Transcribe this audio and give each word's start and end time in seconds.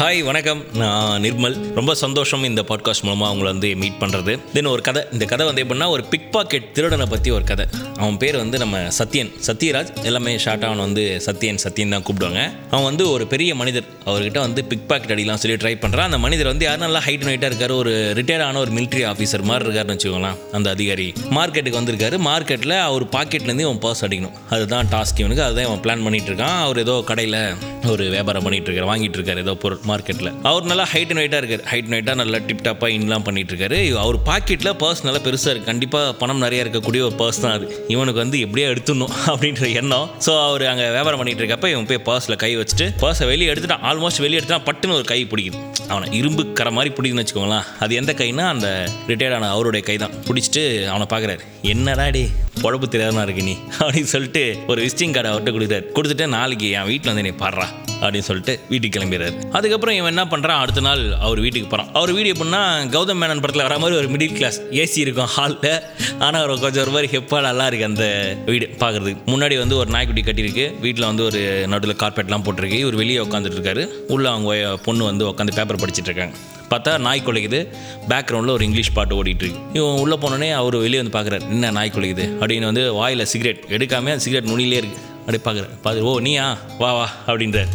Hi 0.00 0.24
வணக்கம். 0.24 0.64
நான் 0.74 1.22
நிர்மல். 1.22 1.72
ரொம்ப 1.74 1.94
சந்தோஷம் 1.94 2.44
இந்த 2.44 2.64
பாட்காஸ்ட் 2.68 3.02
மூலமாக 3.02 3.34
அவங்கள 3.34 3.42
வந்து 3.42 3.76
மீட் 3.76 3.96
பண்ணுறது 4.00 4.38
தென் 4.52 4.64
ஒரு 4.64 4.82
கதை 4.82 5.02
இந்த 5.12 5.24
கதை 5.24 5.46
வந்து 5.46 5.64
எப்படின்னா 5.64 5.88
ஒரு 5.88 6.04
பிக் 6.04 6.32
பாக்கெட் 6.32 6.72
திருடனை 6.72 7.06
பற்றி 7.06 7.30
ஒரு 7.30 7.44
கதை. 7.44 7.66
அவன் 7.96 8.16
பேர் 8.16 8.36
வந்து 8.36 8.58
நம்ம 8.58 8.78
சத்யன். 8.78 9.32
சத்யராஜ். 9.46 10.02
எல்லாமே 10.02 10.36
ஷார்ட்டாக 10.36 10.64
அவன் 10.64 10.78
வந்து 10.78 11.22
சத்யன் 11.26 11.58
சத்யன் 11.64 11.88
தான் 11.88 12.02
கூப்பிடுவாங்க. 12.02 12.52
அவன் 12.70 12.84
வந்து 12.84 13.10
ஒரு 13.10 13.26
பெரிய 13.26 13.54
மனிதர். 13.54 13.82
அவர்கிட்ட 14.06 14.38
வந்து 14.38 14.64
பிக் 14.64 14.88
பாக்கெட் 14.88 15.18
அடிக்கலாம் 15.18 15.34
சொல்லி 15.34 15.56
ட்ரை 15.56 15.76
பண்ணுறான் 15.76 16.08
அந்த 16.08 16.18
மனிதர் 16.18 16.46
வந்து 16.46 16.64
யாரும் 16.64 16.80
நல்லா 16.80 17.02
ஹைட் 17.06 17.26
நைட்டாக 17.28 17.50
இருக்காரு. 17.52 17.76
ஒரு 17.76 18.12
ரிட்டையர் 18.16 18.42
ஆன 18.42 18.58
ஒரு 18.58 18.70
மிலிட்ரி 18.70 19.04
ஆஃபீஸர் 19.12 19.42
மாதிரி 19.42 19.68
இருக்காருன்னு 19.68 19.98
வச்சுக்கோங்களேன் 19.98 20.50
அந்த 20.52 20.70
அதிகாரி. 20.70 21.12
மார்க்கெட்டுக்கு 21.30 21.80
வந்திருக்காரு. 21.80 22.18
மார்க்கெட்டில் 22.30 22.78
அவர் 22.78 23.04
பாக்கெட்லேருந்து 23.04 23.68
அவன் 23.70 23.82
பர்ஸ் 23.82 24.04
அடிக்கணும். 24.04 24.32
அதுதான் 24.50 24.86
டாஸ்க் 24.86 25.18
இவனுக்கு. 25.18 25.42
அதுதான் 25.42 25.64
அவன் 25.64 25.82
பிளான் 25.82 26.06
பண்ணிகிட்டு 26.06 26.32
இருக்கான். 26.32 26.60
அவர் 26.60 26.78
ஏதோ 26.78 27.02
கடையில் 27.06 27.54
ஒரு 27.86 28.08
வியாபாரம் 28.08 28.50
பண்ணிகிட்டு 28.50 28.70
இருக்காரு. 28.70 28.90
வாங்கிட்டு 28.94 29.20
இருக்காரு. 29.20 29.38
ஏதோ 29.38 29.54
பொருள். 29.54 29.88
மார்க்கெட்டில் 29.90 30.30
அவர் 30.50 30.68
நல்லா 30.70 30.86
ஹைட் 30.92 31.12
அண்ட் 31.12 31.22
வெயிட்டாக 31.22 31.42
இருக்கார். 31.42 31.64
ஹைட் 31.72 31.90
வெயிட்டாக 31.94 32.16
நல்லா 32.22 32.40
டிப்டாப்பாக 32.48 32.96
இன்லாம் 32.98 33.26
பண்ணிட்டு 33.28 33.52
இருக்காரு 33.54 33.78
அவர் 34.04 34.18
பாக்கெட்டில் 34.30 34.72
பர்ஸ் 34.82 35.04
நல்லா 35.06 35.20
பெருசாக 35.26 35.52
இருக்குது 35.52 35.70
கண்டிப்பாக 35.70 36.12
பணம் 36.22 36.42
நிறையா 36.44 36.62
இருக்கக்கூடிய 36.64 37.00
ஒரு 37.08 37.16
பர்ஸ் 37.22 37.42
தான் 37.44 37.54
அது. 37.56 37.66
இவனுக்கு 37.94 38.20
வந்து 38.24 38.38
எப்படியோ 38.46 38.66
எடுத்துடணும் 38.72 39.14
அப்படின்ற 39.30 39.66
எண்ணம். 39.80 40.06
ஸோ 40.26 40.32
அவர் 40.46 40.64
அங்கே 40.72 40.86
வியாபாரம் 40.96 41.20
பண்ணிட்டு 41.20 41.42
இருக்கப்ப 41.42 41.68
இவன் 41.74 41.88
போய் 41.90 42.02
பர்ஸில் 42.08 42.38
கை 42.44 42.52
வச்சுட்டு 42.60 42.86
பர்ஸை 43.02 43.26
வெளியே 43.32 43.50
எடுத்துட்டான். 43.52 43.84
ஆல்மோஸ்ட் 43.90 44.22
வெளியே 44.24 44.38
எடுத்துட்டான் 44.40 44.66
பட்டுன்னு 44.68 44.96
ஒரு 44.98 45.06
கை 45.12 45.20
பிடிக்குது. 45.32 45.60
அவனை 45.92 46.08
இரும்பு 46.20 46.42
கரை 46.60 46.72
மாதிரி 46.78 46.90
பிடிக்குதுன்னு 46.96 47.24
வச்சுக்கோங்களேன். 47.24 47.66
அது 47.84 47.98
எந்த 48.00 48.12
கைனா 48.20 48.46
அந்த 48.54 48.68
ரிட்டையர்ட் 49.10 49.36
ஆன 49.38 49.50
அவருடைய 49.56 49.84
கை 49.90 49.96
தான். 50.04 50.16
பிடிச்சிட்டு 50.28 50.64
அவனை 50.92 51.08
பார்க்குறாரு 51.14 51.44
என்னடா 51.74 52.06
டே 52.16 52.24
பொழப்பு 52.64 52.86
தெரியாதனா 52.94 53.24
இருக்கு 53.26 53.44
நீ? 53.50 53.54
அப்படின்னு 53.82 54.12
சொல்லிட்டு 54.14 54.44
ஒரு 54.72 54.80
விசிட்டிங் 54.86 55.14
கார்டு 55.16 55.30
அவர்கிட்ட 55.32 55.54
கொடுத்தாரு 55.58 55.86
கொடுத்துட்டு 55.98 56.26
நாளைக்கு 56.38 56.68
என் 56.78 56.90
வீட்டில் 56.92 57.12
வந்து 57.12 57.26
நீ 57.28 57.34
பாடுறா. 57.44 57.68
அப்படின்னு 58.00 58.28
சொல்லிட்டு 58.28 58.54
வீட்டுக்கு 58.68 58.94
கிளம்பிடுறாரு. 58.98 59.36
அதுக்கப்புறம் 59.52 59.96
இவன் 60.00 60.12
என்ன 60.16 60.24
பண்ணுறான் 60.32 60.60
அடுத்த 60.64 60.80
நாள் 60.80 61.02
அவர் 61.26 61.40
வீட்டுக்கு 61.40 61.68
போகிறான் 61.68 61.92
அவர் 61.92 62.12
வீடு 62.12 62.32
எப்படின்னா 62.32 62.62
கௌதம் 62.96 63.20
மேனன் 63.22 63.42
படத்தில் 63.44 63.66
வர 63.68 63.78
மாதிரி 63.78 63.98
ஒரு 63.98 64.08
மிடில் 64.14 64.36
கிளாஸ் 64.38 64.60
ஏசி 64.82 64.98
இருக்கும் 65.06 65.30
ஹாலில் 65.36 65.82
ஆனால் 66.18 66.42
ஒரு 66.46 66.58
கொஞ்சம் 66.60 66.82
ஒரு 66.82 66.90
மாதிரி 66.90 67.08
ஹெப்பாக 67.16 67.40
நல்லா 67.40 67.66
இருக்கு 67.66 67.84
அந்த 67.84 68.04
வீடு 68.46 68.66
பார்க்குறதுக்கு 68.78 69.22
முன்னாடி 69.26 69.58
வந்து 69.58 69.76
ஒரு 69.76 69.90
நாய்க்குட்டி 69.90 70.22
கட்டியிருக்கு. 70.22 70.80
வீட்டில் 70.80 71.06
வந்து 71.10 71.24
ஒரு 71.24 71.40
நடுவில் 71.68 71.96
கார்பெட்லாம் 71.96 72.44
போட்டிருக்கு. 72.46 72.78
இவர் 72.84 72.94
வெளியே 72.94 73.18
உட்காந்துட்டு 73.18 73.58
இருக்காரு. 73.58 73.84
உள்ள 74.08 74.30
அவங்க 74.30 74.78
பொண்ணு 74.84 75.04
வந்து 75.04 75.26
உட்காந்து 75.28 75.54
பேப்பர் 75.54 75.80
படிச்சுட்டு 75.82 76.10
இருக்காங்க. 76.10 76.36
பார்த்தா 76.70 76.98
நாய் 76.98 77.22
குலைக்குது. 77.26 77.60
பேக்ரவுண்டில் 78.08 78.56
ஒரு 78.56 78.64
இங்கிலீஷ் 78.64 78.92
பாட்டு 78.92 79.24
ஓடிட்டு 79.24 79.44
இருக்கு. 79.44 79.60
இவன் 79.72 79.98
உள்ளே 80.02 80.16
போனோடனே 80.16 80.50
அவர் 80.52 80.76
வெளியே 80.76 81.02
வந்து 81.02 81.16
பார்க்குறாரு 81.18 81.42
என்ன 81.48 81.70
நாய் 81.70 81.92
குலைக்குது? 81.94 82.26
அப்படின்னு 82.42 82.68
வந்து 82.70 82.92
வாயில் 82.92 83.24
சிகரெட் 83.24 83.64
எடுக்காம 83.68 84.12
அந்த 84.14 84.18
சிகரெட் 84.18 84.50
நுனிலே 84.52 84.80
இருக்கு. 84.82 84.98
அப்படியே 85.20 85.42
பார்க்குறாரு 85.46 85.74
பார்த்து 85.82 86.04
ஓ 86.04 86.20
நீயா? 86.20 86.58
வா 86.78 86.92
வா 86.92 87.10
அப்படின்றார். 87.26 87.72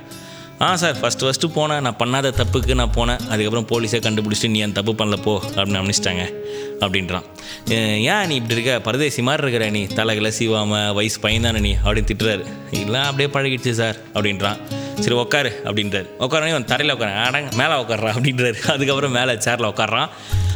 ஆ 0.62 0.76
சார் 0.76 0.96
ஃபஸ்ட்டு 0.96 1.20
ஃபஸ்ட்டு 1.20 1.52
போனேன். 1.56 1.82
நான் 1.82 1.96
பண்ணாத 1.96 2.34
தப்புக்கு 2.34 2.74
நான் 2.74 2.94
போனேன். 2.96 3.28
அதுக்கப்புறம் 3.28 3.68
போலீஸே 3.68 3.96
கண்டுபிடிச்சிட்டு 3.96 4.50
நீ 4.50 4.62
அந்த 4.62 4.82
தப்பு 4.82 5.06
பண்ணல 5.06 5.22
போ. 5.22 5.42
அப்படின்னு 5.56 5.90
அனுப்பிச்சிட்டாங்க. 5.90 6.34
அப்படின்றான். 6.80 7.24
"ஏன், 7.70 8.28
நீ 8.28 8.36
இப்படி 8.36 8.62
இருக்க? 8.62 8.80
பரதேசி 8.80 9.22
மாதிரி 9.22 9.48
இருக்கிற 9.48 9.72
நீ. 9.72 9.86
தலைகளை 9.86 10.34
சீவாமல் 10.40 10.94
வயசு 10.94 11.20
பையன்தானே 11.20 11.60
நீ? 11.60 11.74
அப்படின்னு 11.74 12.08
திட்டுறாரு. 12.14 12.46
இல்லை 12.72 13.00
அப்படியே 13.00 13.30
பழகிடுச்சு 13.34 13.72
சார் 13.72 13.96
அப்படின்றான். 14.14 14.58
சரி 15.00 15.16
உட்காரு 15.16 15.62
அப்படின்றாரு. 15.64 16.08
உட்காரனே 16.20 16.50
அவன் 16.50 16.66
தரையில் 16.66 16.96
உட்காரன் 16.96 17.24
அடங்க 17.24 17.56
மேலே 17.56 17.82
உட்கார்றா 17.82 18.14
அப்படின்றாரு. 18.14 18.72
அதுக்கப்புறம் 18.72 19.12
மேலே 19.12 19.32
சேரில் 19.32 19.70
உட்கார்றான் 19.70 20.10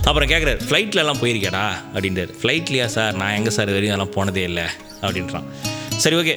அப்புறம் 0.08 0.30
கேட்குறாரு 0.32 0.60
ஃப்ளைட்லலாம் 0.68 1.20
போயிருக்கேடா 1.22 1.66
அப்படின்றாரு. 1.96 2.32
ஃப்ளைட்லையா 2.42 2.88
சார் 2.96 3.18
நான் 3.22 3.36
எங்கே 3.40 3.52
சார் 3.58 3.68
இது 3.70 3.78
வரையும் 3.78 3.96
அதெல்லாம் 3.96 4.16
போனதே 4.18 4.44
இல்லை. 4.50 4.66
அப்படின்றான். 5.08 5.48
சரி 6.04 6.16
ஓகே 6.20 6.34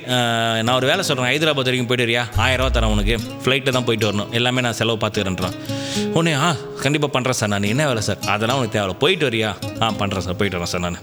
நான் 0.64 0.76
ஒரு 0.78 0.86
வேலை 0.90 1.02
சொல்கிறேன் 1.08 1.28
ஹைதராபாத் 1.30 1.68
வரைக்கும் 1.68 1.90
போயிட்டு 1.90 2.06
வரியா? 2.06 2.22
ஆயிரரூவா 2.44 2.70
தரேன் 2.76 2.92
உனக்கு. 2.94 3.14
ஃப்ளைட்டில் 3.42 3.76
தான் 3.76 3.86
போயிட்டு 3.88 4.08
வரணும். 4.08 4.30
எல்லாமே 4.38 4.64
நான் 4.66 4.76
செலவு 4.80 5.00
பார்த்துக்கிறேன்றான். 5.04 5.56
உடனே 6.16 6.32
ஆ 6.44 6.48
கண்டிப்பாக 6.84 7.12
பண்ணுறேன் 7.16 7.38
சார் 7.40 7.52
நான். 7.54 7.70
என்ன 7.74 7.86
வேலை 7.90 8.02
சார் 8.08 8.20
அதெல்லாம் 8.34 8.58
உனக்கு 8.60 8.76
தேவை 8.78 8.94
போயிட்டு 9.04 9.26
வரியா? 9.30 9.50
ஆ 9.82 9.92
பண்ணுறேன் 10.02 10.26
சார் 10.26 10.38
போயிட்டு 10.40 10.58
வரேன் 10.58 10.72
சார் 10.74 10.84
நான். 10.86 11.00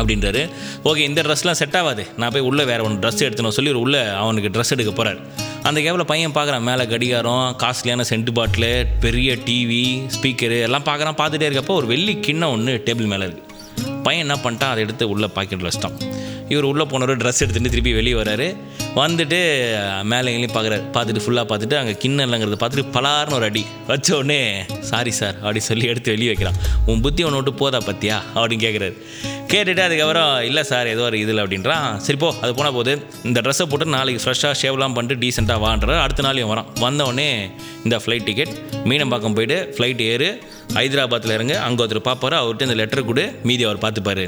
அப்படின்றாரு. 0.00 0.42
ஓகே 0.90 1.02
இந்த 1.10 1.20
ட்ரெஸ்லாம் 1.26 1.58
செட் 1.62 1.76
ஆகாது. 1.80 2.04
நான் 2.20 2.32
போய் 2.36 2.48
உள்ளே 2.50 2.64
வேறு 2.70 2.84
ஒன்று 2.88 3.02
ட்ரெஸ் 3.02 3.24
எடுத்துன்னு 3.26 3.56
சொல்லி 3.58 3.72
ஒரு 3.74 3.80
உள்ளே 3.86 4.02
அவனுக்கு 4.22 4.52
ட்ரெஸ் 4.54 4.74
எடுக்க 4.76 4.92
போகிறார் 5.00 5.20
அந்த 5.68 5.80
கேப்பில் 5.80 6.10
பையன் 6.10 6.34
பார்க்குறான் 6.34 6.66
மேலே 6.68 6.84
கடிகாரம் 6.84 7.44
காஸ்ட்லியான 7.62 8.04
சென்ட் 8.08 8.30
பாட்டிலு 8.38 8.70
பெரிய 9.00 9.36
டிவி 9.46 9.84
ஸ்பீக்கரு 10.14 10.58
எல்லாம் 10.66 10.86
பார்க்குறான் 10.88 11.18
பார்த்துட்டே 11.20 11.48
இருக்கப்போ 11.48 11.74
ஒரு 11.80 11.86
வெள்ளி 11.86 12.14
கிண்ணம் 12.26 12.54
ஒன்று 12.56 12.82
டேபிள் 12.86 13.10
மேலே 13.12 13.26
இருக்குது 13.26 13.50
பையன் 14.06 14.24
என்ன 14.24 14.36
பண்ணிட்டான் 14.44 14.72
அதை 14.72 14.82
எடுத்து 14.82 15.04
உள்ளே 15.08 15.28
பாக்கெட்டில் 15.34 15.68
வச்சிட்டான். 15.68 15.96
இவர் 16.48 16.66
உள்ளே 16.70 16.84
போனவர் 16.84 17.20
ட்ரெஸ் 17.22 17.42
எடுத்துகிட்டு 17.44 17.72
திருப்பி 17.74 17.92
வெளியே 17.98 18.16
வராரு. 18.20 18.46
வந்துட்டு 18.96 19.38
மேலே 20.12 20.32
எங்கேயும் 20.32 20.54
பார்க்குறாரு 20.56 20.82
பார்த்துட்டு 20.96 21.22
ஃபுல்லாக 21.24 21.46
பார்த்துட்டு 21.50 21.76
அங்கே 21.80 21.94
கிண்ணம் 22.02 22.24
இல்லைங்கிறத 22.26 22.58
பார்த்துட்டு 22.62 22.92
பலார்னு 22.96 23.36
ஒரு 23.38 23.46
அடி 23.50 23.62
வச்ச 23.86 24.08
உடனே 24.16 24.40
சாரி 24.90 25.12
சார் 25.20 25.36
அப்படி 25.40 25.60
சொல்லி 25.68 25.86
எடுத்து 25.92 26.14
வெளியே 26.14 26.30
வைக்கிறான். 26.32 26.58
உன் 26.86 27.00
புத்தி 27.00 27.24
ஒன்று 27.28 27.40
விட்டு 27.40 27.54
போதா 27.62 27.80
பத்தியா? 27.86 28.18
அப்படின்னு 28.34 28.64
கேட்குறாரு 28.66 28.96
கேட்டுட்டு 29.52 29.82
அதுக்கப்புறம் 29.84 30.30
இல்லை 30.48 30.62
சார் 30.68 30.88
ஏதோ 30.92 31.02
ஒரு 31.08 31.16
இதில் 31.22 31.40
அப்படின்றான். 31.42 31.88
சரி 32.04 32.18
போ 32.22 32.28
அது 32.42 32.52
போனால் 32.58 32.76
போது 32.76 32.92
இந்த 33.28 33.38
ட்ரெஸ்ஸை 33.44 33.66
போட்டு 33.70 33.86
நாளைக்கு 33.94 34.22
ஃப்ரெஷ்ஷாக 34.24 34.54
ஷேவ்லாம் 34.60 34.94
பண்ணிட்டு 34.96 35.20
டீசெண்டாக 35.22 35.62
வான்றார் 35.64 36.02
அடுத்த 36.04 36.24
நாளையும் 36.26 36.52
வரான். 36.52 36.70
வந்தவொடனே 36.86 37.28
இந்த 37.86 37.98
ஃப்ளைட் 38.04 38.26
டிக்கெட் 38.28 38.54
மீனம்பாக்கம் 38.90 39.36
போயிட்டு 39.38 39.58
ஃப்ளைட் 39.76 40.02
ஏறு 40.12 40.30
ஹைதராபாத்தில் 40.78 41.36
இறங்கு 41.38 41.58
அங்கே 41.66 41.82
ஒருத்தர் 41.84 42.08
பார்ப்பாரு 42.10 42.38
அவர்கிட்ட 42.40 42.68
இந்த 42.68 42.78
லெட்டர் 42.82 43.08
கொடு 43.10 43.26
மீதி 43.50 43.64
அவர் 43.68 43.84
பார்த்துப்பாரு 43.84 44.26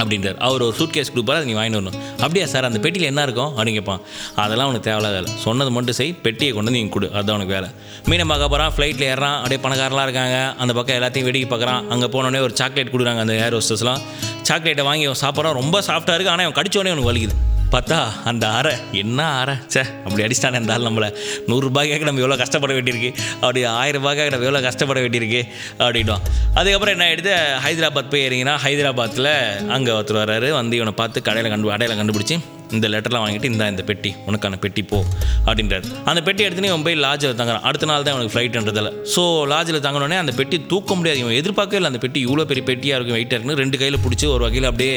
அப்படின்றார். 0.00 0.38
அவர் 0.48 0.62
ஒரு 0.66 0.74
சூட் 0.78 0.94
கேஸ் 0.96 1.12
கொடுப்பாரு 1.12 1.38
அதை 1.40 1.46
நீ 1.50 1.54
வாங்கிட்டு 1.58 1.78
வரணும். 1.80 1.98
அப்படியா 2.24 2.46
சார் 2.46 2.68
அந்த 2.68 2.78
பெட்டியில் 2.84 3.08
என்ன 3.10 3.22
இருக்கும்? 3.28 3.50
அப்படின்னு 3.56 3.78
கேட்பான். 3.78 4.00
அதெல்லாம் 4.44 4.68
உனக்கு 4.70 4.86
தேவையில்லாத 4.88 5.20
வேலை. 5.20 5.32
சொன்னது 5.46 5.70
மட்டும் 5.70 5.98
செய் 6.00 6.12
பெட்டியை 6.26 6.52
கொண்டு 6.52 6.70
வந்து 6.70 6.78
நீங்கள் 6.78 6.94
கொடு. 6.96 7.10
அதுதான் 7.16 7.36
உனக்கு 7.38 7.54
வேலை. 7.58 7.68
மீனை 8.08 8.24
பார்க்க 8.24 8.52
போகிறான் 8.54 8.72
ஃப்ளைட்டில் 8.76 9.08
ஏறான் 9.12 9.36
அப்படியே 9.42 9.60
பணக்காரலாம் 9.66 10.06
இருக்காங்க. 10.08 10.38
அந்த 10.58 10.72
பக்கம் 10.78 10.96
எல்லாத்தையும் 11.00 11.28
வெடிக்க 11.30 11.48
பார்க்குறான். 11.54 11.88
அங்கே 11.88 12.06
போனோடனே 12.06 12.40
ஒரு 12.46 12.56
சாக்லேட் 12.62 12.92
கொடுக்குறாங்க 12.94 13.24
அந்த 13.26 13.36
ஏர் 13.44 13.56
ஹோஸ்டர்ஸ்லாம் 13.58 14.02
சாக்லேட்டை 14.42 14.84
வாங்கி 14.90 15.06
அவன் 15.10 15.22
சாப்பிட்றான். 15.24 15.58
ரொம்ப 15.62 15.80
சாஃப்ட்டாக 15.80 16.16
இருக்குது 16.16 16.34
ஆனால் 16.34 16.46
அவன் 16.46 16.58
கடிச்சோடனே 16.60 16.92
அவனுக்கு 16.92 17.12
வலிக்குது. 17.12 17.36
பார்த்தா 17.72 17.98
அந்த 18.30 18.44
அறை 18.58 18.72
என்ன 19.02 19.20
அறை? 19.40 19.54
சே 19.74 19.82
அப்படி 20.04 20.22
அடிச்சிட்டானே 20.26 20.58
அந்த 20.60 20.72
ஆள் 20.74 20.86
நம்மளை. 20.88 21.08
நூறுரூபாய்க்காக 21.50 22.06
நம்ம 22.08 22.22
எவ்வளோ 22.24 22.38
கஷ்டப்பட 22.42 22.72
வேண்டியிருக்கு? 22.78 23.10
அப்படி 23.42 23.60
ஆயிரம் 23.80 24.02
ரூபாய்க்காக 24.02 24.30
நம்ம 24.34 24.46
எவ்வளோ 24.48 24.62
கஷ்டப்பட 24.68 25.00
வேண்டியிருக்கு? 25.04 25.42
அப்படின்ட்டோம் 25.84 26.22
அதுக்கப்புறம் 26.58 26.94
என்ன 26.96 27.04
ஆகிடுது 27.10 27.34
ஹைதராபாத் 27.66 28.10
போய் 28.14 28.24
இறங்கினா 28.28 28.54
ஹைதராபாத்தில் 28.64 29.32
அங்கே 29.76 29.92
ஒருத்தர் 29.98 30.20
வர்றாரு. 30.22 30.48
வந்து 30.60 30.76
இவனை 30.80 30.94
பார்த்து 31.02 31.26
கடையில் 31.28 31.52
கண்டு 31.52 31.72
அடையாளம் 31.76 32.00
கண்டுபிடிச்சி 32.00 32.38
இந்த 32.76 32.86
லெட்டர்லாம் 32.94 33.22
வாங்கிட்டு 33.24 33.48
இந்த 33.52 33.64
இந்த 33.74 33.84
பெட்டி 33.90 34.10
உனக்கான 34.28 34.58
பெட்டி 34.64 34.82
போ 34.90 34.98
அப்படின்றாரு. 35.46 35.86
அந்த 36.10 36.20
பெட்டி 36.26 36.42
எடுத்துன்னு 36.46 36.70
இவன் 36.72 36.84
போய் 36.88 36.98
லாஜில் 37.06 37.38
தங்குறான். 37.40 37.64
அடுத்த 37.70 37.88
நாள் 37.90 38.04
தான் 38.06 38.14
அவனுக்கு 38.16 38.34
ஃப்ளைட்ன்றதில் 38.34 38.90
ஸோ 39.14 39.22
லாட்ஜில் 39.52 39.82
தங்கினோடனே 39.86 40.18
அந்த 40.24 40.34
பெட்டி 40.40 40.58
தூக்க 40.72 40.94
முடியாது. 41.00 41.20
இவன் 41.24 41.38
எதிர்பார்க்கவே 41.40 41.80
இல்லை 41.80 41.92
அந்த 41.92 42.02
பெட்டி 42.06 42.20
இவ்வளோ 42.26 42.46
பெரிய 42.52 42.64
பெட்டியாக 42.70 42.98
இருக்கும் 42.98 43.18
வெயிட்டாக 43.18 43.38
இருக்குன்னு. 43.38 43.60
ரெண்டு 43.64 43.78
கையில் 43.82 44.02
பிடிச்சி 44.06 44.28
ஒரு 44.36 44.44
வகையில் 44.48 44.70
அப்படியே 44.72 44.96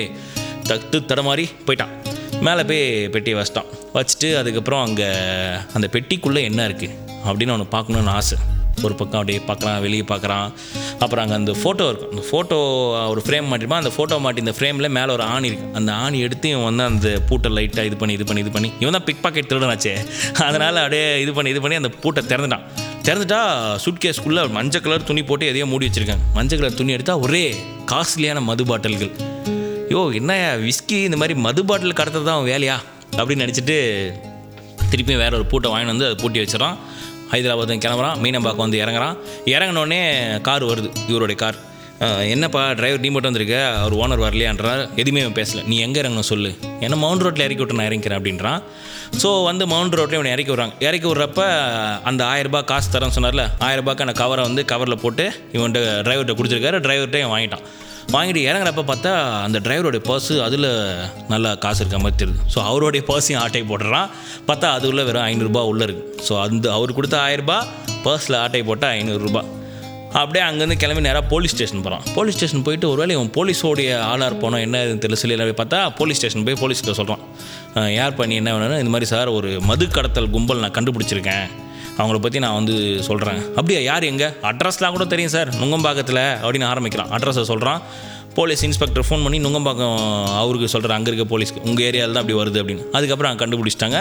தட்டு 0.72 1.00
தடமாறி 1.12 1.48
போயிட்டான். 1.68 1.94
மேலே 2.46 2.62
போய் 2.70 2.82
பெட்டியை 3.14 3.36
வச்சிட்டான் 3.40 3.70
வச்சுட்டு 3.98 4.30
அதுக்கப்புறம் 4.40 4.82
அங்கே 4.86 5.08
அந்த 5.76 5.88
பெட்டிக்குள்ளே 5.94 6.42
என்ன 6.50 6.62
இருக்குது 6.70 6.96
அப்படின்னு 7.28 7.54
அவனை 7.56 7.68
பார்க்கணுன்னு 7.76 8.12
ஆசை. 8.20 8.38
ஒரு 8.86 8.94
பக்கம் 9.00 9.20
அப்படியே 9.20 9.40
பார்க்குறான் 9.50 9.82
வெளியே 9.84 10.06
பார்க்குறான் 10.12 10.48
அப்புறம் 11.04 11.22
அங்கே 11.24 11.36
அந்த 11.40 11.54
ஃபோட்டோ 11.60 11.86
இருக்கும். 11.90 12.12
அந்த 12.14 12.24
ஃபோட்டோ 12.30 12.58
ஒரு 13.12 13.22
ஃப்ரேம் 13.26 13.48
மாட்டிருப்பான் 13.50 13.82
அந்த 13.84 13.92
ஃபோட்டோ 13.96 14.16
மாட்டி 14.26 14.42
இந்த 14.46 14.54
ஃப்ரேமில் 14.58 14.90
மேலே 14.98 15.12
ஒரு 15.18 15.24
ஆணி 15.34 15.50
இருக்கு. 15.52 15.68
அந்த 15.80 15.92
ஆணி 16.06 16.20
எடுத்து 16.28 16.50
இவன் 16.54 16.68
வந்து 16.70 16.86
அந்த 16.92 17.10
பூட்டை 17.30 17.52
லைட்டாக 17.58 17.90
இது 17.90 17.98
பண்ணி 18.02 18.16
இது 18.18 18.28
பண்ணி 18.30 18.44
இது 18.46 18.54
பண்ணி 18.56 18.72
இவன் 18.84 18.98
தான் 18.98 19.08
பிக் 19.10 19.22
பாக்கெட் 19.26 19.50
திருடனாச்சே. 19.52 19.94
அதனால் 20.48 20.82
அப்படியே 20.84 21.08
இது 21.26 21.34
பண்ணி 21.38 21.52
இது 21.56 21.64
பண்ணி 21.66 21.80
அந்த 21.82 21.92
பூட்டை 22.04 22.24
திறந்துட்டான். 22.32 22.66
திறந்துட்டா 23.08 23.42
சுட்கேஸ்க்குள்ளே 23.86 24.46
மஞ்சள் 24.58 24.86
கலர் 24.88 25.10
துணி 25.12 25.24
போட்டு 25.32 25.52
எதையோ 25.54 25.68
மூடி 25.74 25.90
வச்சுருக்காங்க. 25.90 26.26
மஞ்சள் 26.40 26.62
கலர் 26.62 26.80
துணி 26.82 26.98
எடுத்தால் 26.98 27.24
ஒரே 27.28 27.46
காஸ்ட்லியான 27.94 28.42
மது 28.52 28.66
பாட்டில்கள் 28.72 29.14
யோ 29.94 30.00
என்ன 30.20 30.34
விஸ்கி 30.68 30.98
இந்த 31.08 31.18
மாதிரி 31.22 31.34
மது 31.46 31.62
பாட்டில் 31.70 31.98
கடத்துறது 31.98 32.28
தான் 32.30 32.46
வேலையா? 32.52 32.76
அப்படின்னு 33.18 33.44
நினச்சிட்டு 33.44 33.76
திருப்பியும் 34.92 35.22
வேற 35.24 35.32
ஒரு 35.40 35.46
பூட்டை 35.52 35.68
வாங்கிட்டு 35.72 35.94
வந்து 35.94 36.06
அதை 36.08 36.16
பூட்டி 36.22 36.40
வச்சிடறான். 36.44 36.78
ஹைதராபாத் 37.34 37.74
கிளம்புறான். 37.84 38.18
மீனம்பாக்கம் 38.24 38.66
வந்து 38.66 38.80
இறங்குறான். 38.84 39.16
இறங்கினோடனே 39.54 40.00
கார் 40.48 40.64
வருது. 40.72 40.90
இவருடைய 41.12 41.38
கார். 41.44 41.60
என்னப்பா 42.34 42.62
டிரைவர் 42.78 43.04
நீ 43.04 43.10
மட்டும் 43.16 43.32
வந்திருக்க? 43.32 43.58
அவர் 43.82 43.96
ஓனர் 44.02 44.24
வரலையான்றார். 44.26 44.82
எதுவுமே 45.02 45.22
அவன் 45.26 45.38
பேசல. 45.40 45.62
நீ 45.72 45.76
எங்கே 45.86 46.02
இறங்கணும் 46.04 46.30
சொல்லு. 46.32 46.52
என்ன 46.86 46.96
மவுண்ட் 47.04 47.24
ரோட்டில் 47.26 47.46
இறக்கி 47.48 47.64
விட்டு 47.64 47.78
நான் 47.80 47.90
இறங்கிக்கிறேன் 47.92 48.20
அப்படின்றான். 48.20 48.60
ஸோ 49.22 49.30
வந்து 49.50 49.64
மவுண்ட் 49.74 49.98
ரோட்டில் 50.00 50.20
இவனை 50.20 50.34
இறக்கி 50.36 50.52
விட்றாங்க. 50.54 50.76
இறக்கி 50.88 51.08
விட்றப்ப 51.12 51.44
அந்த 52.12 52.24
ஆயிரரூபா 52.34 52.62
காசு 52.72 52.90
தரேன்னு 52.96 53.18
சொன்னார்ல. 53.20 53.46
ஆயிரரூபாக்கான 53.68 54.16
கவரை 54.24 54.44
வந்து 54.50 54.64
கவரில் 54.74 55.02
போட்டு 55.06 55.28
இவன்கிட்ட 55.58 55.82
டிரைவர்கிட்ட 56.08 56.36
கொடுத்துருக்காரு. 56.42 56.80
டிரைவர்கிட்ட 56.88 57.26
வாங்கிட்டான். 57.36 57.66
வாங்கிட்டு 58.14 58.42
இறங்குறப்ப 58.50 58.84
பார்த்தா 58.90 59.12
அந்த 59.46 59.58
டிரைவரோடைய 59.66 60.02
பர்ஸு 60.10 60.36
அதில் 60.48 60.70
நல்லா 61.34 61.52
காசு 61.64 61.82
இருக்க 61.84 62.00
மாதிரி 62.04 62.20
தெரியுது. 62.22 62.44
ஸோ 62.54 62.60
அவருடைய 62.70 63.04
பர்ஸையும் 63.10 63.42
ஆட்டை 63.44 63.64
போட்டுறான் 63.72 64.10
பார்த்தா 64.50 64.70
அது 64.78 64.88
உள்ளே 64.92 65.04
வெறும் 65.10 65.26
ஐநூறுரூபா 65.32 65.64
உள்ளே 65.72 65.86
இருக்குது 65.88 66.26
ஸோ 66.30 66.36
அந்த 66.46 66.72
அவர் 66.78 66.98
கொடுத்த 67.00 67.18
ஆயிரரூபா 67.28 67.58
பர்ஸில் 68.08 68.40
ஆட்டை 68.44 68.64
போட்டால் 68.70 68.96
ஐநூறுரூபா 69.00 69.44
அப்படியே 70.20 70.42
அங்கேருந்து 70.48 70.76
கிளம்பி 70.82 71.04
நேராக 71.06 71.26
போலீஸ் 71.32 71.54
ஸ்டேஷன் 71.56 71.84
போகிறான் 71.86 72.04
போலீஸ் 72.18 72.36
ஸ்டேஷன் 72.38 72.66
போயிட்டு 72.66 72.88
ஒருவேளை 72.92 73.14
இவன் 73.18 73.32
போலீஸோடைய 73.38 73.92
ஆளாக 74.10 74.28
இருப்பானோ 74.32 74.58
என்ன 74.66 74.82
ஏதுன்னு 74.84 75.02
தெரியல. 75.04 75.20
சொல்லி 75.22 75.36
எல்லாரும் 75.38 75.60
பார்த்தா 75.62 75.80
போலீஸ் 76.00 76.20
ஸ்டேஷன் 76.20 76.46
போய் 76.48 76.62
போலீஸ்கிட்ட 76.64 76.94
சொல்கிறான் 77.00 77.24
யார் 78.00 78.18
பண்ணி 78.20 78.36
என்ன 78.42 78.52
வேணும்னா? 78.56 78.80
இந்த 78.84 78.92
மாதிரி 78.96 79.10
சார் 79.14 79.30
ஒரு 79.38 79.52
மது 79.70 79.88
கடத்தல் 79.98 80.30
கும்பல் 80.36 80.64
நான் 80.66 80.76
கண்டுபிடிச்சிருக்கேன். 80.78 81.48
அவங்கள 82.00 82.20
பற்றி 82.26 82.42
நான் 82.46 82.58
வந்து 82.60 82.76
சொல்கிறேன் 83.10 83.42
அப்படியா 83.60 83.82
யார் 83.92 84.10
எங்கே? 84.14 84.30
அட்ரஸ்லாம் 84.52 84.96
கூட 84.98 85.08
தெரியும் 85.14 85.36
சார். 85.38 85.52
நுங்கம்பாக்கத்தில் 85.62 86.26
அப்படின்னு 86.44 86.72
ஆரம்பிக்கிறான் 86.74 87.14
அட்ரஸை 87.18 87.46
சொல்கிறான் 87.54 87.82
போலீஸ் 88.38 88.64
இன்ஸ்பெக்டர் 88.68 89.06
ஃபோன் 89.08 89.24
பண்ணி 89.26 89.40
நுங்கம்பாக்கம் 89.44 89.98
அவருக்கு 90.40 90.68
சொல்கிறார் 90.74 90.96
அங்கே 90.98 91.10
இருக்க 91.12 91.26
போலீஸ்க்கு. 91.32 91.60
உங்கள் 91.70 91.86
ஏரியாவில் 91.88 92.16
தான் 92.16 92.22
அப்படி 92.24 92.38
வருது 92.40 92.60
அப்படின்னு. 92.62 92.84
அதுக்கப்புறம் 92.98 93.30
அவங்க 93.30 93.42
கண்டுபிடிச்சிட்டாங்க. 93.44 93.98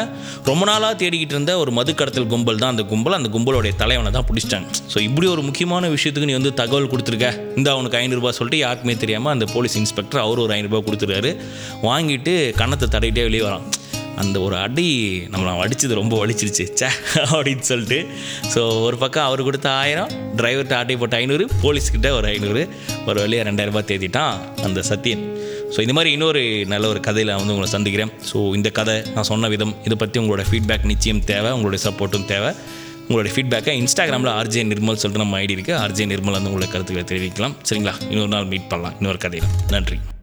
ரொம்ப 0.51 0.63
நாளாக 0.71 0.95
தேடிக்கிட்டு 1.03 1.35
இருந்த 1.37 1.55
ஒரு 1.63 1.73
மது 1.79 1.95
கடத்தல் 2.01 2.29
கும்பல் 2.33 2.63
தான் 2.63 2.73
அந்த 2.75 2.85
கும்பல். 2.93 3.17
அந்த 3.19 3.31
கும்பலோடைய 3.35 3.73
தலைவனை 3.83 4.13
தான் 4.17 4.27
பிடிச்சிட்டாங்க. 4.31 4.69
ஸோ 4.93 4.99
இப்படி 5.09 5.29
ஒரு 5.35 5.45
முக்கியமான 5.49 5.91
விஷயத்துக்கு 5.97 6.31
நீ 6.31 6.37
வந்து 6.41 6.55
தகவல் 6.63 6.91
கொடுத்துருக்க. 6.95 7.29
இந்த 7.59 7.69
அவனுக்கு 7.75 8.01
ஐநூறுரூபா 8.03 8.33
சொல்லிட்டு 8.39 8.65
யாருக்குமே 8.65 8.97
தெரியாமல் 9.05 9.35
அந்த 9.37 9.49
போலீஸ் 9.55 9.79
இன்ஸ்பெக்டர் 9.83 10.25
அவர் 10.25 10.43
ஒரு 10.47 10.55
ஐநூறுரூபா 10.59 10.83
கொடுத்துருக்காரு. 10.89 11.33
வாங்கிட்டு 11.89 12.35
கன்னத்தை 12.63 12.89
தடையிட்டே 12.97 13.25
வெளியே 13.29 13.45
வரான். 13.49 13.67
அந்த 14.21 14.37
ஒரு 14.41 14.57
அடி 14.57 14.89
நம்மளை 15.33 15.53
அடித்தது 15.65 15.95
ரொம்ப 16.01 16.15
வலிச்சிருச்சு. 16.23 16.65
சே 16.81 16.89
அப்படின்னு 17.33 17.65
சொல்லிட்டு. 17.71 17.99
ஸோ 18.55 18.61
ஒரு 18.87 18.97
பக்கம் 19.03 19.27
அவர் 19.29 19.43
கொடுத்த 19.49 19.71
ஆயிரம் 19.71 20.11
டிரைவர்கிட்ட 20.39 20.75
ஆட்டை 20.81 20.97
போட்ட 20.97 21.17
ஐநூறு 21.23 21.47
போலீஸ்கிட்ட 21.63 22.11
ஒரு 22.19 22.29
ஐநூறு. 22.35 22.63
ஒரு 23.09 23.19
வழியாக 23.25 23.51
ரெண்டாயிரம் 23.51 23.75
ரூபாய் 23.75 23.89
தேதிட்டான் 23.93 24.37
அந்த 24.69 24.83
சத்யன். 24.91 25.25
ஸோ 25.75 25.81
இந்த 25.81 25.97
மாதிரி 25.97 26.13
இன்னொரு 26.19 26.43
நல்ல 26.75 26.89
ஒரு 26.93 27.01
கதையில் 27.01 27.35
வந்து 27.41 27.55
உங்களை 27.57 27.71
சந்திக்கிறேன். 27.77 28.13
ஸோ 28.33 28.39
இந்த 28.59 28.71
கதை 28.71 28.97
நான் 29.15 29.29
சொன்ன 29.33 29.49
விதம் 29.55 29.75
இதை 29.89 29.99
பற்றி 30.05 30.21
உங்களோட 30.23 30.45
ஃபீட்பேக் 30.51 30.89
நிச்சயம் 30.93 31.25
தேவை 31.33 31.51
உங்களுடைய 31.51 31.83
சப்போர்ட்டும் 31.89 32.29
தேவை. 32.35 32.53
உங்களுடைய 33.07 33.33
ஃபீட்பேக்கை 33.37 33.73
இன்ஸ்டாகிராமில் 33.83 34.35
ஆர்ஜே 34.39 34.63
நிர்மல் 34.73 35.01
சொல்லிட்டு 35.03 35.25
நம்ம 35.25 35.41
ஐடி 35.45 35.57
இருக்குது 35.57 35.79
ஆர்ஜே 35.85 36.05
நிர்மல் 36.13 36.39
வந்து 36.39 36.51
உங்களுடைய 36.53 36.71
கருத்துக்களை 36.75 37.07
தெரிவிக்கலாம். 37.13 37.57
சரிங்களா? 37.71 37.97
இன்னொரு 38.11 38.29
நாள் 38.29 38.51
மீட் 38.55 38.71
பண்ணலாம். 38.75 38.97
இன்னொரு 39.01 39.19
கதையில். 39.19 39.51
நன்றி. 39.71 39.99